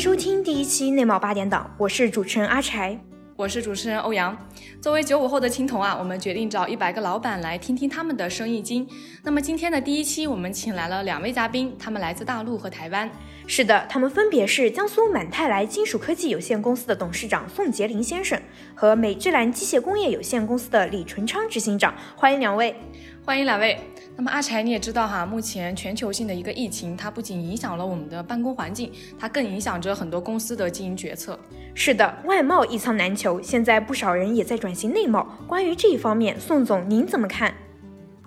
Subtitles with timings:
[0.00, 2.98] 收听第一期内贸八点档，我是主持人阿柴。
[3.36, 4.34] 我是主持人欧阳。
[4.80, 8.88] 作为九五后的青铜啊，我们决定找一百个老板来听听他们的生意经。
[9.22, 13.10] 那么今天的第一期，我们请来了两位嘉宾，他们来自大陆和台湾。
[13.46, 18.40] 是的，他们分别是江苏满泰来金属科技有限公司的董事长宋杰林先生
[18.74, 21.94] 和美智兰机械工业有限公司的李纯昌执行长。
[22.16, 22.74] 欢迎两位，
[23.22, 23.78] 欢迎两位。
[24.20, 31.40] 那么阿柴，你也知道哈，目前全球性的一个疫情，它不仅影响了我们的办公环境，它更影响着很多公司的经营决策。
[31.74, 35.26] 是的，外贸一仓难求，现在不少人也在转型内贸。
[35.46, 37.54] 关于这一方面，宋总您怎么看？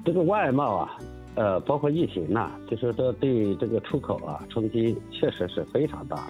[0.03, 0.97] 这个外贸啊，
[1.35, 6.27] 呃，包括疫情呐，就是说对这个出口啊冲击确实是非常大。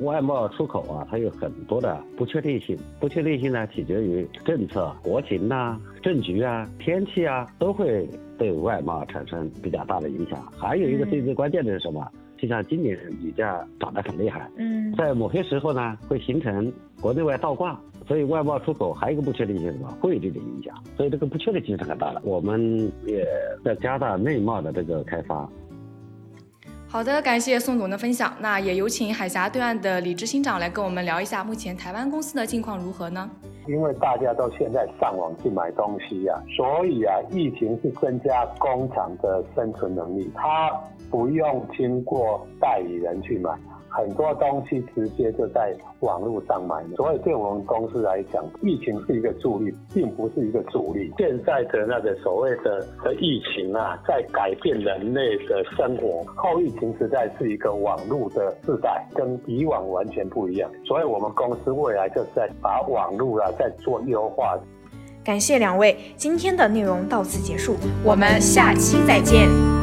[0.00, 10.40] 外贸出口啊，它有很多的不确定性，不确定性呢取决于政策、国情呐、政局啊、天气啊，都会对外贸产生比较大的影响。
[10.56, 12.06] 还有一个最最关键的是什么？
[12.38, 19.94] 就像今年铝价涨得很厉害，嗯，在某些时候呢会形成国内外倒挂，所以外贸出口还有一个不确定性什么？
[20.00, 22.22] 汇率的影响，所以这个不确定性是很大的。
[22.24, 23.26] 我们也
[23.62, 25.46] 在加大内贸的这个开发。
[26.92, 28.34] 好的，感谢宋总的分享。
[28.40, 33.30] 那也有请海峡对岸的李执行长来跟我们聊一下目前台湾公司的境况如何呢？
[33.68, 40.68] 因为大家都现在上网去买东西呀，所以啊，疫情是增加工厂的生存能力，它
[41.08, 43.52] 不用经过代理人去买。
[43.90, 51.12] 很多东西直接就在网络上买，所以对我们公司来讲，疫情是一个助力，并不是一个阻力。
[51.18, 56.22] 现在的那个所谓的的疫情啊，在改变人类的生活。
[56.36, 60.70] 后疫情时代是一个网络的时代，跟以往完全不一样。
[60.84, 64.58] 所以我们公司未来就是在把网络啊在做优化。
[65.24, 69.79] 感谢两位，今天的内容到此结束，我们下期再见。